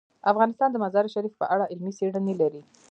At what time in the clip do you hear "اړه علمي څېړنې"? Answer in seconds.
1.53-2.33